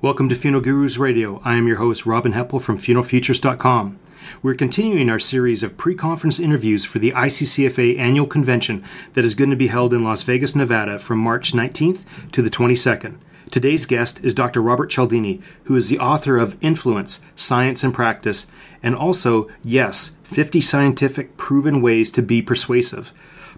[0.00, 1.42] Welcome to Funeral Gurus Radio.
[1.44, 3.98] I am your host, Robin Heppell from funeralfutures.com.
[4.42, 8.84] We're continuing our series of pre conference interviews for the ICCFA annual convention
[9.14, 12.48] that is going to be held in Las Vegas, Nevada from March 19th to the
[12.48, 13.16] 22nd.
[13.50, 14.62] Today's guest is Dr.
[14.62, 18.46] Robert Cialdini, who is the author of Influence, Science and Practice,
[18.84, 23.12] and also, yes, 50 Scientific Proven Ways to Be Persuasive,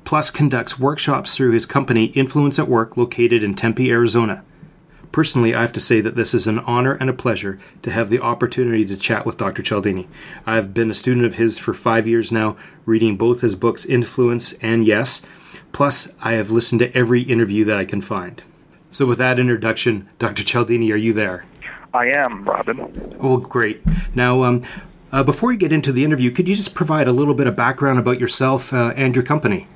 [0.05, 4.43] plus conducts workshops through his company Influence at Work located in Tempe, Arizona.
[5.13, 8.11] Personally, I have to say that this is an honor and a pleasure to have
[8.11, 9.63] the opportunity to chat with Dr.
[9.63, 10.09] Cialdini.
[10.47, 12.57] I've been a student of his for five years now,
[12.87, 15.23] reading both his books Influence and Yes.
[15.73, 18.43] Plus, I have listened to every interview that I can find.
[18.93, 20.45] So, with that introduction, Dr.
[20.45, 21.45] Cialdini, are you there?
[21.93, 23.17] I am, Robin.
[23.21, 23.83] Oh, great.
[24.15, 24.63] Now, um,
[25.13, 27.57] uh, before you get into the interview, could you just provide a little bit of
[27.57, 29.67] background about yourself uh, and your company?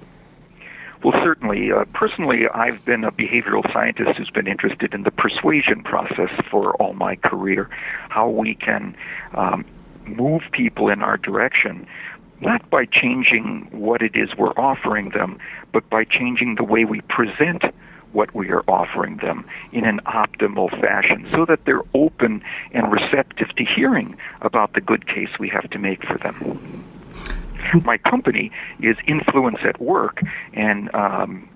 [1.05, 1.71] Well, certainly.
[1.71, 6.75] Uh, personally, I've been a behavioral scientist who's been interested in the persuasion process for
[6.77, 7.69] all my career,
[8.09, 8.97] how we can
[9.35, 9.67] um,
[10.07, 11.87] move people in our direction,
[12.41, 15.39] not by changing what it is we're offering them,
[15.73, 17.63] but by changing the way we present
[18.13, 23.49] what we are offering them in an optimal fashion so that they're open and receptive
[23.57, 26.85] to hearing about the good case we have to make for them
[27.85, 30.21] my company is Influence at Work,
[30.53, 31.49] and um,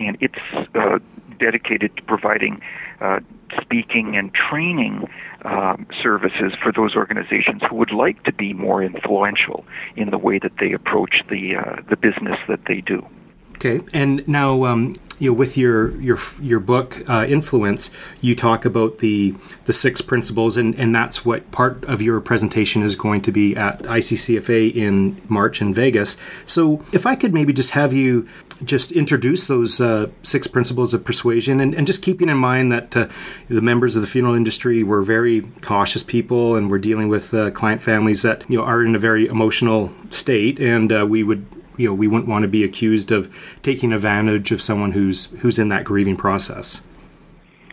[0.00, 0.98] and it's uh,
[1.38, 2.60] dedicated to providing
[3.00, 3.20] uh,
[3.60, 5.08] speaking and training
[5.44, 9.64] um, services for those organizations who would like to be more influential
[9.96, 13.06] in the way that they approach the uh, the business that they do.
[13.54, 18.64] Okay, and now um, you know, with your your your book uh, influence, you talk
[18.64, 19.32] about the
[19.66, 23.54] the six principles, and and that's what part of your presentation is going to be
[23.54, 26.16] at ICCFA in March in Vegas.
[26.44, 28.28] So, if I could maybe just have you
[28.64, 32.96] just introduce those uh, six principles of persuasion, and, and just keeping in mind that
[32.96, 33.06] uh,
[33.46, 37.52] the members of the funeral industry were very cautious people, and we're dealing with uh,
[37.52, 41.46] client families that you know are in a very emotional state, and uh, we would
[41.82, 45.58] you know we wouldn't want to be accused of taking advantage of someone who's who's
[45.58, 46.80] in that grieving process.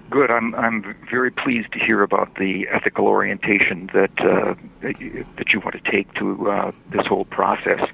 [0.09, 0.31] Good.
[0.31, 5.75] I'm I'm very pleased to hear about the ethical orientation that uh, that you want
[5.75, 7.87] to take to uh, this whole process.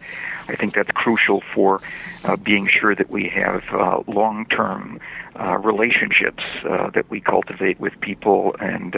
[0.47, 1.81] I think that's crucial for
[2.23, 5.01] uh, being sure that we have uh, long-term
[5.37, 8.95] uh, relationships uh, that we cultivate with people and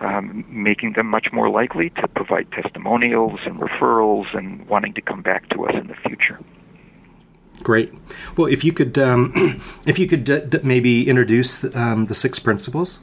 [0.00, 5.22] um, making them much more likely to provide testimonials and referrals and wanting to come
[5.22, 6.38] back to us in the future.
[7.62, 7.92] Great.
[8.36, 9.32] Well, if you could, um,
[9.86, 13.00] if you could d- d- maybe introduce um, the six principles.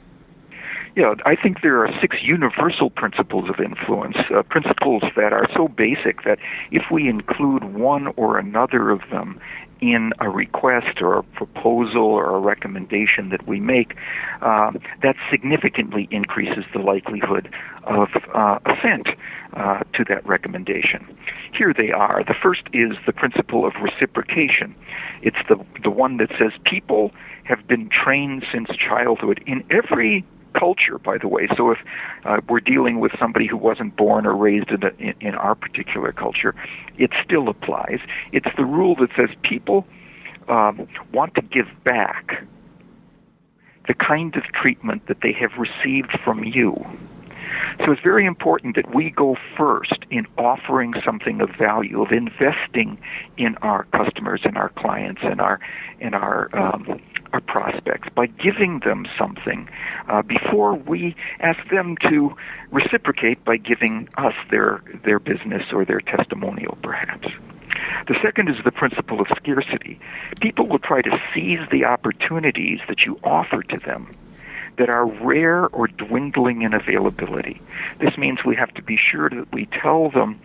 [0.96, 5.68] Yeah, I think there are six universal principles of influence, uh, principles that are so
[5.68, 6.38] basic that
[6.70, 9.38] if we include one or another of them
[9.80, 13.94] in a request or a proposal or a recommendation that we make,
[14.42, 14.72] uh,
[15.02, 17.48] that significantly increases the likelihood
[17.84, 19.08] of uh, assent
[19.54, 21.06] uh, to that recommendation.
[21.56, 22.22] Here they are.
[22.24, 24.74] The first is the principle of reciprocation.
[25.22, 27.12] It's the the one that says people
[27.44, 30.24] have been trained since childhood in every
[30.58, 31.48] culture, by the way.
[31.56, 31.78] So if
[32.24, 36.12] uh, we're dealing with somebody who wasn't born or raised in, a, in, our particular
[36.12, 36.54] culture,
[36.98, 38.00] it still applies.
[38.32, 39.86] It's the rule that says people
[40.48, 42.46] um, want to give back
[43.86, 46.84] the kind of treatment that they have received from you.
[47.84, 52.98] So it's very important that we go first in offering something of value, of investing
[53.36, 55.60] in our customers and our clients and our
[56.00, 57.00] in our um,
[57.32, 59.68] our prospects by giving them something
[60.08, 62.36] uh, before we ask them to
[62.70, 67.28] reciprocate by giving us their their business or their testimonial, perhaps.
[68.08, 69.98] The second is the principle of scarcity.
[70.40, 74.14] People will try to seize the opportunities that you offer to them
[74.78, 77.60] that are rare or dwindling in availability.
[77.98, 80.38] This means we have to be sure that we tell them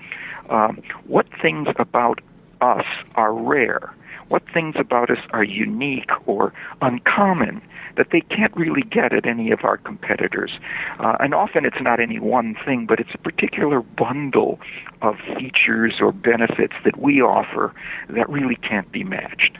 [0.50, 2.22] um, what things about
[2.62, 3.94] us are rare,
[4.32, 7.62] what things about us are unique or uncommon
[7.98, 10.52] that they can't really get at any of our competitors.
[11.00, 14.60] Uh, and often it's not any one thing, but it's a particular bundle
[15.02, 17.74] of features or benefits that we offer
[18.10, 19.58] that really can't be matched.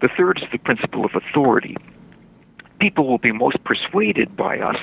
[0.00, 1.76] The third is the principle of authority
[2.80, 4.76] people will be most persuaded by us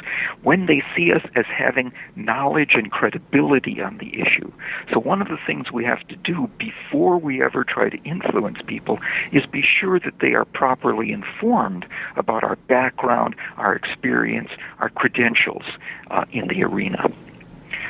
[0.43, 4.51] when they see us as having knowledge and credibility on the issue.
[4.93, 8.59] So, one of the things we have to do before we ever try to influence
[8.65, 8.99] people
[9.31, 11.85] is be sure that they are properly informed
[12.15, 15.63] about our background, our experience, our credentials
[16.11, 17.09] uh, in the arena.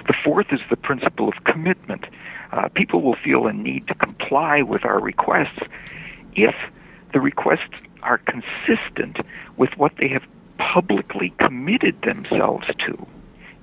[0.08, 2.06] The fourth is the principle of commitment.
[2.52, 5.60] Uh, people will feel a need to comply with our requests
[6.34, 6.56] if
[7.14, 9.18] the requests are consistent
[9.58, 10.24] with what they have
[10.58, 13.08] publicly committed themselves to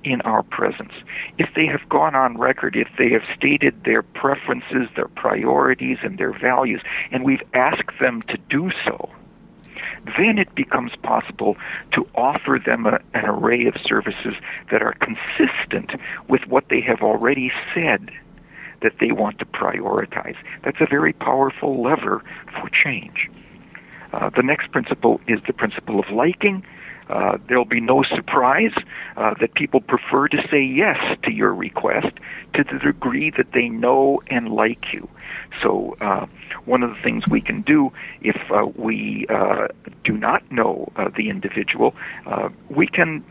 [0.05, 0.93] in our presence,
[1.37, 6.17] if they have gone on record, if they have stated their preferences, their priorities, and
[6.17, 9.09] their values, and we've asked them to do so,
[10.17, 11.57] then it becomes possible
[11.93, 14.35] to offer them a, an array of services
[14.71, 15.91] that are consistent
[16.29, 18.11] with what they have already said
[18.81, 20.35] that they want to prioritize.
[20.63, 22.21] That's a very powerful lever
[22.51, 23.29] for change.
[24.13, 26.63] Uh, the next principle is the principle of liking.
[27.09, 28.73] Uh, there'll be no surprise
[29.15, 32.17] uh, that people prefer to say yes to your request
[32.53, 35.07] to the degree that they know and like you.
[35.61, 36.25] So, uh,
[36.65, 37.91] one of the things we can do
[38.21, 39.67] if uh, we uh,
[40.03, 41.93] do not know uh, the individual,
[42.25, 43.23] uh, we can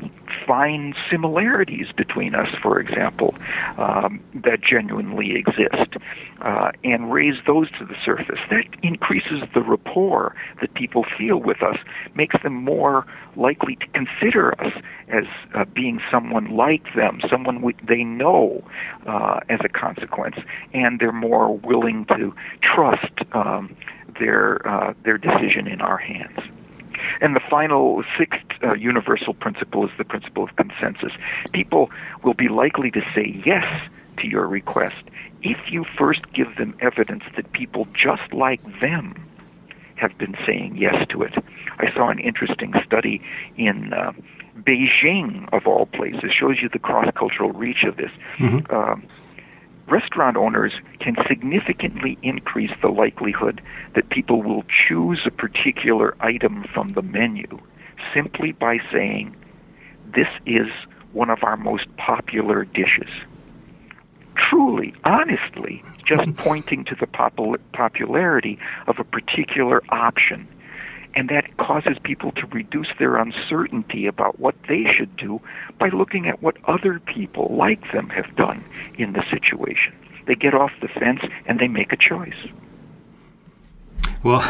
[0.47, 3.35] find similarities between us, for example,
[3.79, 5.97] um, that genuinely exist,
[6.43, 8.39] uh, and raise those to the surface.
[8.51, 11.79] That increases the rapport that people feel with us,
[12.15, 13.07] makes them more
[13.37, 14.73] likely to consider us
[15.09, 15.25] as
[15.75, 18.65] being someone like them, someone we, they know
[19.07, 20.37] as a consequence,
[20.73, 23.77] and they're more willing to trust um,
[24.19, 26.39] their uh, their decision in our hands.
[27.21, 31.13] And the final sixth uh, universal principle is the principle of consensus.
[31.53, 31.91] People
[32.23, 33.65] will be likely to say yes
[34.19, 35.05] to your request
[35.43, 39.15] if you first give them evidence that people just like them
[39.97, 41.35] have been saying yes to it.
[41.79, 43.23] I saw an interesting study
[43.57, 44.13] in uh,
[44.59, 48.11] Beijing, of all places, shows you the cross cultural reach of this.
[48.39, 48.75] Mm-hmm.
[48.75, 48.97] Uh,
[49.89, 53.61] restaurant owners can significantly increase the likelihood
[53.95, 57.47] that people will choose a particular item from the menu
[58.13, 59.35] simply by saying,
[60.15, 60.69] This is
[61.13, 63.11] one of our most popular dishes.
[64.37, 70.49] Truly, honestly, just pointing to the popul- popularity of a particular option
[71.15, 75.41] and that causes people to reduce their uncertainty about what they should do
[75.79, 78.65] by looking at what other people like them have done
[78.99, 79.95] in the situation.
[80.27, 82.49] They get off the fence and they make a choice.
[84.23, 84.41] Well,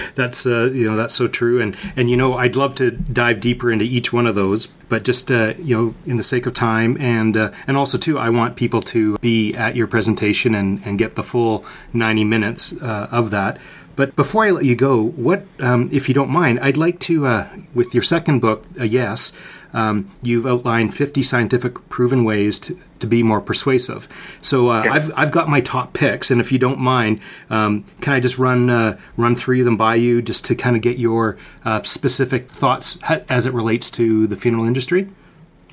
[0.14, 3.40] that's uh, you know that's so true, and and you know I'd love to dive
[3.40, 6.52] deeper into each one of those, but just uh, you know in the sake of
[6.52, 10.84] time, and uh, and also too, I want people to be at your presentation and
[10.86, 13.58] and get the full ninety minutes uh, of that.
[13.96, 17.26] But before I let you go, what, um, if you don't mind, I'd like to,
[17.26, 19.32] uh, with your second book, Yes,
[19.74, 24.08] um, you've outlined 50 scientific proven ways to, to be more persuasive.
[24.40, 27.20] So uh, I've, I've got my top picks, and if you don't mind,
[27.50, 30.76] um, can I just run uh, run three of them by you just to kind
[30.76, 32.98] of get your uh, specific thoughts
[33.28, 35.08] as it relates to the funeral industry?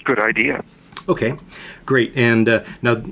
[0.04, 0.64] Good idea.
[1.08, 1.36] Okay,
[1.86, 2.12] great.
[2.16, 3.04] And uh, now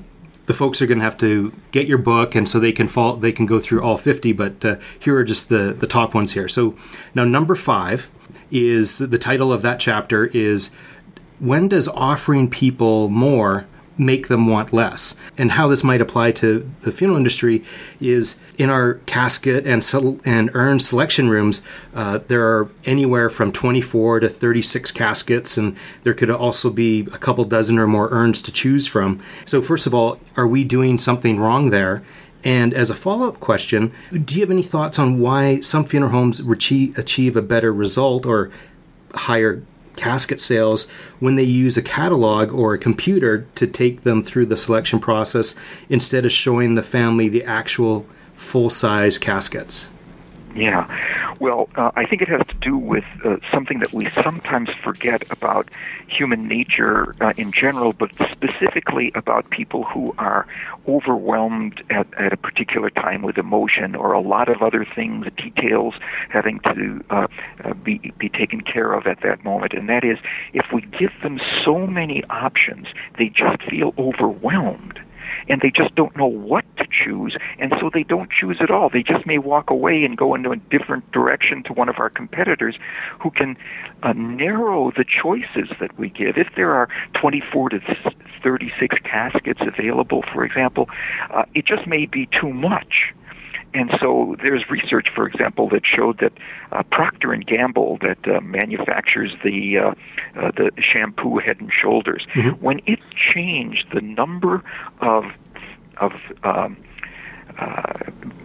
[0.49, 3.15] the folks are going to have to get your book, and so they can fall,
[3.17, 4.33] they can go through all 50.
[4.33, 6.47] But uh, here are just the the top ones here.
[6.47, 6.75] So
[7.13, 8.09] now number five
[8.49, 10.71] is the title of that chapter is
[11.37, 13.67] when does offering people more
[13.99, 15.15] make them want less.
[15.37, 17.63] And how this might apply to the funeral industry
[17.99, 19.83] is in our casket and
[20.25, 21.61] and urn selection rooms,
[21.93, 27.17] uh, there are anywhere from 24 to 36 caskets, and there could also be a
[27.17, 29.21] couple dozen or more urns to choose from.
[29.45, 32.03] So, first of all, are we doing something wrong there?
[32.43, 36.13] And as a follow up question, do you have any thoughts on why some funeral
[36.13, 38.49] homes achieve a better result or
[39.13, 39.61] higher
[39.95, 40.89] casket sales
[41.19, 45.55] when they use a catalog or a computer to take them through the selection process
[45.89, 48.05] instead of showing the family the actual
[48.35, 49.89] full size caskets?
[50.55, 50.87] Yeah.
[51.39, 55.23] Well, uh, I think it has to do with uh, something that we sometimes forget
[55.31, 55.69] about
[56.07, 60.45] human nature uh, in general, but specifically about people who are
[60.85, 65.93] overwhelmed at, at a particular time with emotion or a lot of other things, details
[66.27, 67.27] having to uh,
[67.63, 69.71] uh, be, be taken care of at that moment.
[69.71, 70.17] And that is,
[70.53, 74.99] if we give them so many options, they just feel overwhelmed
[75.49, 78.89] and they just don't know what to choose, and so they don't choose at all.
[78.89, 82.09] They just may walk away and go into a different direction to one of our
[82.09, 82.77] competitors
[83.19, 83.57] who can
[84.03, 86.37] uh, narrow the choices that we give.
[86.37, 86.87] If there are
[87.19, 87.79] 24 to
[88.43, 90.87] 36 caskets available, for example,
[91.33, 93.13] uh, it just may be too much.
[93.73, 96.33] And so there's research, for example, that showed that
[96.71, 99.93] uh, Procter and Gamble, that uh, manufactures the uh,
[100.35, 102.61] uh, the shampoo Head and Shoulders, mm-hmm.
[102.63, 102.99] when it
[103.33, 104.63] changed the number
[105.01, 105.25] of
[105.97, 106.77] of um,
[107.59, 107.93] uh,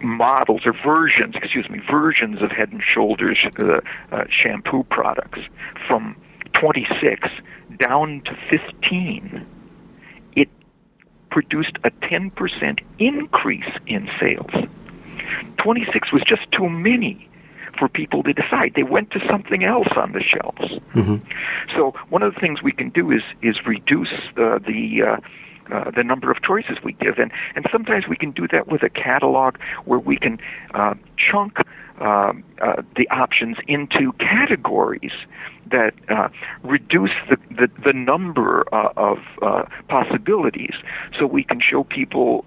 [0.01, 3.79] models or versions, excuse me, versions of Head and Shoulders uh,
[4.11, 5.39] uh, shampoo products
[5.87, 6.15] from
[6.59, 7.29] 26
[7.79, 9.45] down to 15,
[10.35, 10.49] it
[11.29, 14.69] produced a 10% increase in sales.
[15.57, 17.29] 26 was just too many
[17.77, 18.73] for people to decide.
[18.75, 20.81] They went to something else on the shelves.
[20.93, 21.15] Mm-hmm.
[21.75, 25.91] So one of the things we can do is is reduce uh, the uh, uh,
[25.91, 28.89] the number of choices we give, and and sometimes we can do that with a
[28.89, 30.39] catalog where we can
[30.73, 31.57] uh, chunk
[31.99, 35.13] uh, uh, the options into categories
[35.71, 36.27] that uh,
[36.63, 40.73] reduce the, the, the number uh, of uh, possibilities
[41.17, 42.45] so we can show people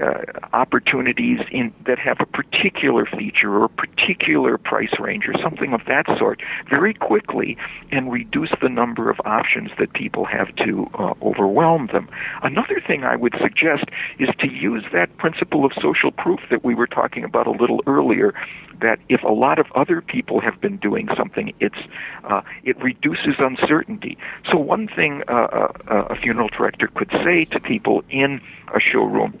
[0.00, 5.34] uh, uh, opportunities in that have a particular feature or a particular price range or
[5.42, 7.56] something of that sort very quickly
[7.92, 12.08] and reduce the number of options that people have to uh, overwhelm them.
[12.42, 13.84] Another thing I would suggest
[14.18, 17.82] is to use that principle of social proof that we were talking about a little
[17.86, 18.34] earlier.
[18.80, 21.78] That if a lot of other people have been doing something, it's
[22.24, 24.16] uh, it reduces uncertainty.
[24.50, 28.40] So one thing uh, uh, a funeral director could say to people in
[28.72, 29.38] a showroom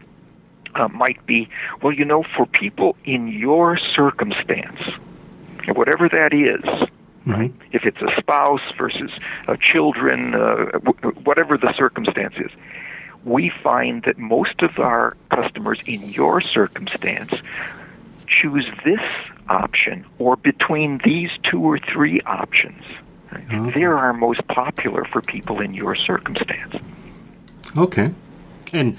[0.74, 1.48] uh, might be,
[1.82, 4.80] well, you know, for people in your circumstance,
[5.68, 7.30] whatever that is, mm-hmm.
[7.30, 7.54] right?
[7.72, 9.10] If it's a spouse versus
[9.46, 12.50] uh, children, uh, w- whatever the circumstance is,
[13.24, 17.32] we find that most of our customers in your circumstance
[18.26, 19.00] choose this
[19.48, 22.82] option or between these two or three options.
[23.32, 23.44] Right?
[23.52, 23.80] Okay.
[23.80, 26.76] They're our most popular for people in your circumstance.
[27.76, 28.12] Okay.
[28.72, 28.96] And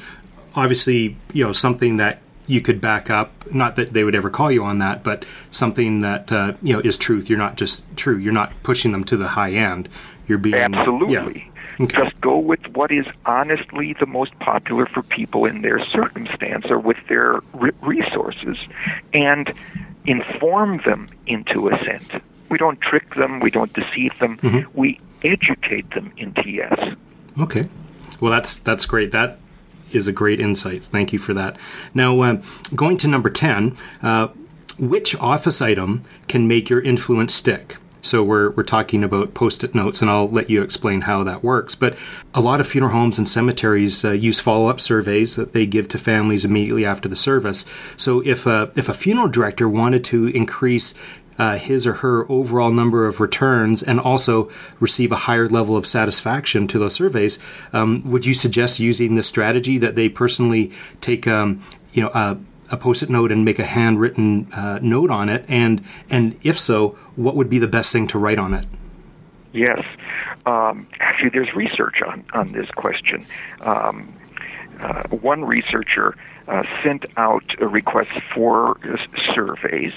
[0.56, 4.52] obviously, you know, something that you could back up, not that they would ever call
[4.52, 7.30] you on that, but something that, uh, you know, is truth.
[7.30, 8.18] You're not just true.
[8.18, 9.88] You're not pushing them to the high end.
[10.28, 10.56] You're being.
[10.56, 11.14] Absolutely.
[11.14, 11.84] Yeah.
[11.86, 11.98] Okay.
[12.04, 16.78] Just go with what is honestly the most popular for people in their circumstance or
[16.80, 18.58] with their re- resources
[19.14, 19.54] and
[20.06, 22.12] inform them into assent.
[22.50, 24.66] We don't trick them, we don't deceive them, Mhm.
[24.74, 26.74] we educate them into yes.
[27.40, 27.64] Okay.
[28.20, 29.12] Well, that's that's great.
[29.12, 29.38] That
[29.92, 30.84] is a great insight.
[30.84, 31.58] Thank you for that.
[31.94, 32.42] Now, uh,
[32.76, 34.28] going to number ten, uh,
[34.78, 37.76] which office item can make your influence stick?
[38.02, 41.76] So we're we're talking about post-it notes, and I'll let you explain how that works.
[41.76, 41.98] But
[42.34, 45.98] a lot of funeral homes and cemeteries uh, use follow-up surveys that they give to
[45.98, 47.66] families immediately after the service.
[47.98, 50.94] So if a if a funeral director wanted to increase
[51.40, 55.88] uh, his or her overall number of returns and also receive a higher level of
[55.88, 57.40] satisfaction to those surveys,
[57.74, 62.38] um, would you suggest using the strategy that they personally take, um, you know, a,
[62.78, 65.44] post-it note and make a handwritten uh, note on it?
[65.48, 68.68] And and if so, what would be the best thing to write on it?
[69.54, 69.84] Yes.
[70.46, 73.26] Um, actually, there's research on, on this question.
[73.62, 74.14] Um,
[74.82, 76.16] uh, one researcher
[76.48, 78.80] uh, sent out a request for
[79.36, 79.94] surveys,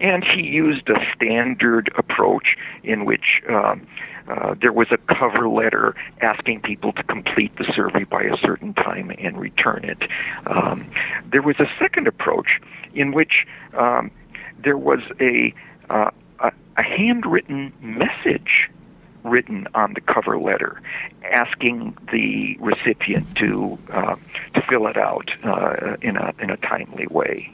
[0.00, 3.86] and he used a standard approach in which um,
[4.28, 8.72] uh, there was a cover letter asking people to complete the survey by a certain
[8.74, 10.02] time and return it.
[10.46, 10.90] Um,
[11.30, 12.60] there was a second approach
[12.94, 14.10] in which um,
[14.62, 15.54] there was a,
[15.88, 18.70] uh, a, a handwritten message
[19.22, 20.80] written on the cover letter,
[21.30, 24.16] asking the recipient to uh,
[24.54, 27.52] to fill it out uh, in a in a timely way.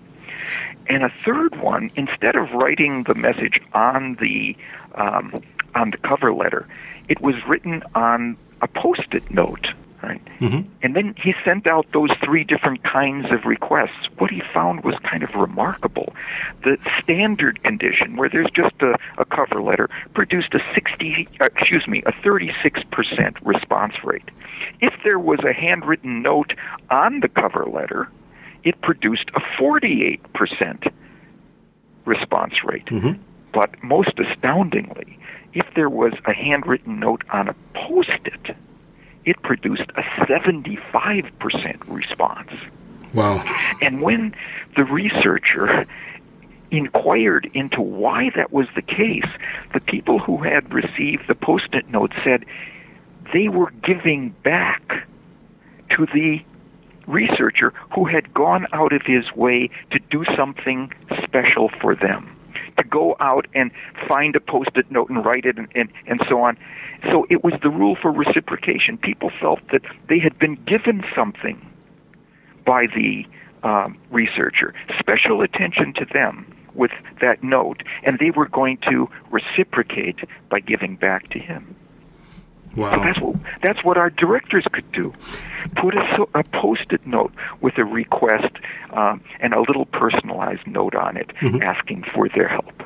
[0.89, 4.57] And a third one, instead of writing the message on the
[4.95, 5.35] um,
[5.75, 6.67] on the cover letter,
[7.09, 9.69] it was written on a post-it note.
[10.03, 10.23] Right?
[10.41, 10.71] Mm-hmm.
[10.83, 14.09] And then he sent out those three different kinds of requests.
[14.19, 16.15] What he found was kind of remarkable.
[16.63, 21.89] The standard condition, where there's just a, a cover letter, produced a 60, uh, excuse
[21.89, 24.31] me, a 36% response rate.
[24.81, 26.53] If there was a handwritten note
[26.89, 28.09] on the cover letter,
[28.67, 30.93] it produced a 48%
[32.05, 32.85] response rate.
[32.87, 33.23] Mm-hmm.
[33.53, 35.19] But most astoundingly,
[35.55, 38.57] if there was a handwritten note on a post-it,
[39.25, 42.51] it produced a 75% response.
[43.15, 43.43] Wow.
[43.81, 44.35] And when
[44.75, 45.87] the researcher
[46.73, 49.31] inquired into why that was the case,
[49.73, 52.45] the people who had received the post it note said
[53.33, 55.07] they were giving back
[55.97, 56.41] to the
[57.07, 62.33] researcher who had gone out of his way to do something special for them.
[62.79, 63.71] To go out and
[64.07, 66.59] find a post it note and write it and, and, and so on.
[67.11, 68.99] So it was the rule for reciprocation.
[68.99, 71.65] People felt that they had been given something
[72.67, 73.25] by the
[73.63, 80.19] um, researcher, special attention to them with that note, and they were going to reciprocate
[80.51, 81.75] by giving back to him.
[82.77, 83.03] Wow.
[83.03, 85.13] That's what that's what our directors could do.
[85.77, 88.55] Put a, a post-it note with a request
[88.91, 91.63] um, and a little personalized note on it, Mhm.
[91.63, 92.83] asking for their help.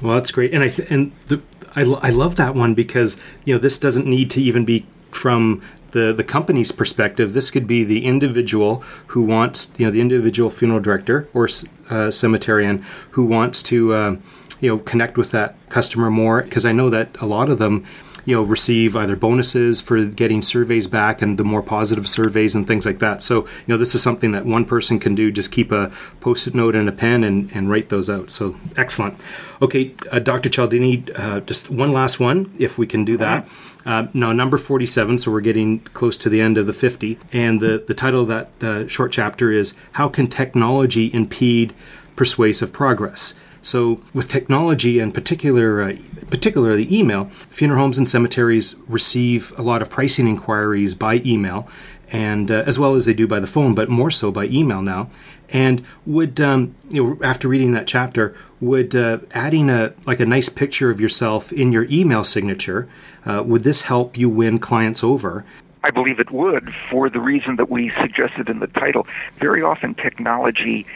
[0.00, 1.42] Well, that's great, and I th- and the,
[1.74, 4.86] I, lo- I love that one because you know this doesn't need to even be
[5.10, 7.32] from the the company's perspective.
[7.32, 12.08] This could be the individual who wants you know the individual funeral director or uh,
[12.10, 14.16] cemeterian who wants to, uh,
[14.60, 17.84] you know, connect with that customer more, because I know that a lot of them
[18.24, 22.66] you know receive either bonuses for getting surveys back and the more positive surveys and
[22.66, 23.22] things like that.
[23.22, 25.30] So you know this is something that one person can do.
[25.32, 28.30] Just keep a post-it note and a pen and, and write those out.
[28.30, 29.18] So excellent.
[29.60, 33.48] Okay uh, dr cialdini uh, just one last one if we can do that.
[33.84, 37.58] Uh, now number 47 so we're getting close to the end of the 50 and
[37.60, 41.74] the, the title of that uh, short chapter is how can technology impede
[42.14, 45.96] persuasive progress so, with technology and particular, uh,
[46.30, 51.68] particularly email, funeral homes and cemeteries receive a lot of pricing inquiries by email,
[52.10, 54.82] and uh, as well as they do by the phone, but more so by email
[54.82, 55.10] now.
[55.50, 60.26] And would um, you know after reading that chapter, would uh, adding a like a
[60.26, 62.88] nice picture of yourself in your email signature
[63.24, 65.44] uh, would this help you win clients over?
[65.84, 69.06] I believe it would for the reason that we suggested in the title.
[69.38, 70.86] Very often, technology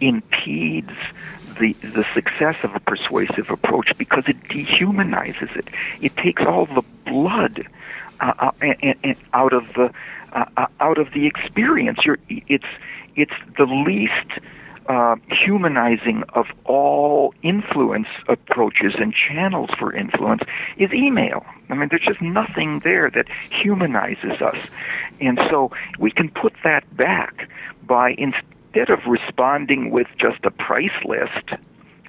[0.00, 0.92] impedes
[1.58, 5.68] the, the success of a persuasive approach because it dehumanizes it.
[6.00, 7.66] It takes all the blood
[8.20, 9.92] uh, uh, and, and out of the
[10.32, 12.00] uh, uh, out of the experience.
[12.04, 12.66] You're, it's
[13.16, 14.44] it's the least
[14.88, 20.42] uh, humanizing of all influence approaches and channels for influence
[20.76, 21.44] is email.
[21.68, 24.56] I mean, there's just nothing there that humanizes us,
[25.20, 27.48] and so we can put that back
[27.86, 28.12] by
[28.78, 31.60] instead of responding with just a price list,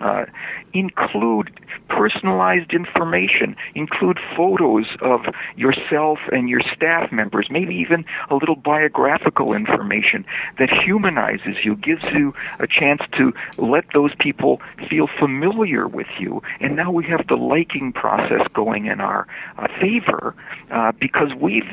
[0.01, 0.25] uh,
[0.73, 1.51] include
[1.89, 5.21] personalized information, include photos of
[5.57, 10.25] yourself and your staff members, maybe even a little biographical information
[10.57, 16.41] that humanizes you, gives you a chance to let those people feel familiar with you.
[16.61, 20.33] And now we have the liking process going in our uh, favor
[20.71, 21.67] uh, because we've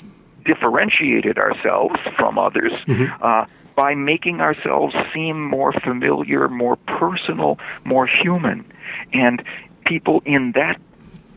[0.47, 2.73] differentiated ourselves from others.
[2.87, 3.23] Mm-hmm.
[3.23, 8.65] Uh, by making ourselves seem more familiar, more personal, more human.
[9.13, 9.43] And
[9.85, 10.81] people in that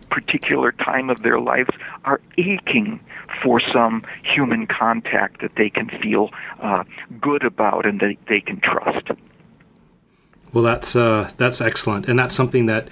[0.10, 1.70] particular time of their lives
[2.06, 3.00] are aching
[3.44, 6.30] for some human contact that they can feel
[6.62, 6.84] uh,
[7.22, 9.12] good about and that they can trust.
[10.52, 12.88] Well, that's uh, that's excellent, and that's something that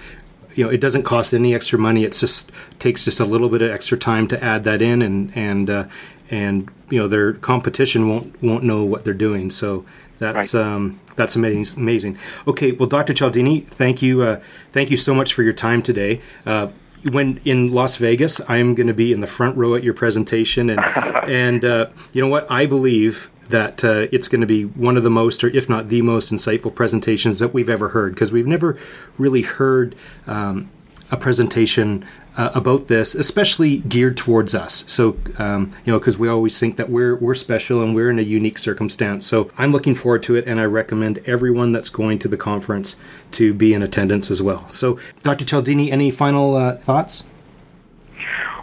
[0.58, 2.02] you know it doesn't cost any extra money.
[2.02, 5.30] It just takes just a little bit of extra time to add that in, and
[5.36, 5.84] and uh,
[6.30, 9.52] and you know their competition won't won't know what they're doing.
[9.52, 9.86] So
[10.18, 10.64] that's right.
[10.64, 11.80] um, that's amazing.
[11.80, 12.18] Amazing.
[12.48, 13.14] Okay, well, Dr.
[13.14, 14.40] Cialdini, thank you, uh,
[14.72, 16.20] thank you so much for your time today.
[16.44, 16.72] Uh,
[17.04, 19.94] when in Las Vegas, I am going to be in the front row at your
[19.94, 20.80] presentation, and
[21.30, 22.50] and uh, you know what?
[22.50, 25.88] I believe that uh, it's going to be one of the most, or if not
[25.88, 28.78] the most, insightful presentations that we've ever heard because we've never
[29.16, 29.94] really heard
[30.26, 30.68] um,
[31.10, 32.04] a presentation
[32.36, 34.84] uh, about this, especially geared towards us.
[34.86, 38.18] So, um, you know, because we always think that we're we're special and we're in
[38.18, 39.26] a unique circumstance.
[39.26, 42.96] So, I'm looking forward to it, and I recommend everyone that's going to the conference
[43.32, 44.68] to be in attendance as well.
[44.68, 45.44] So, Dr.
[45.44, 47.24] Cialdini, any final uh, thoughts?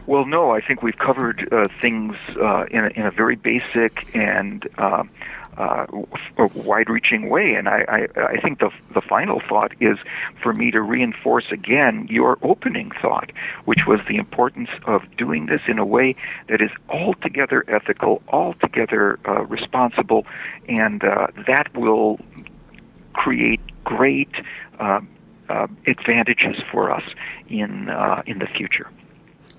[0.08, 4.16] Well, no, I think we've covered uh, things uh, in, a, in a very basic
[4.16, 5.04] and uh,
[5.58, 5.88] uh,
[6.38, 7.56] wide-reaching way.
[7.56, 9.98] And I, I, I think the the final thought is
[10.44, 13.32] for me to reinforce again your opening thought,
[13.66, 16.16] which was the importance of doing this in a way
[16.50, 20.26] that is altogether ethical, altogether uh, responsible,
[20.68, 22.20] and uh, that will
[23.14, 24.32] create great
[24.80, 25.00] uh,
[25.50, 27.04] uh, advantages for us
[27.48, 27.90] in
[28.28, 28.90] in the future.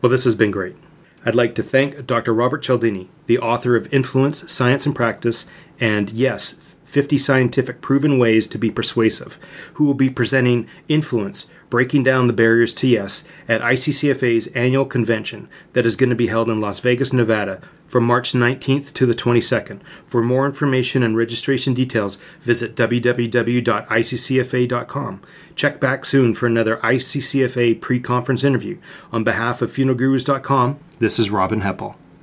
[0.01, 0.77] Well, this has been great.
[1.25, 2.33] I'd like to thank Dr.
[2.33, 5.47] Robert Cialdini, the author of Influence, Science and Practice,
[5.81, 6.53] and yes,
[6.87, 9.39] 50 Scientific Proven Ways to Be Persuasive,
[9.75, 15.49] who will be presenting Influence, Breaking Down the Barriers to Yes at ICCFA's annual convention
[15.75, 19.15] that is going to be held in Las Vegas, Nevada from March 19th to the
[19.15, 19.81] 22nd.
[20.07, 23.63] For more information and registration details, visit www.iccfa.com.
[25.55, 28.79] Check back soon for another ICCFA pre conference interview.
[29.13, 31.97] On behalf of funeralgurus.com, this is Robin Heppell.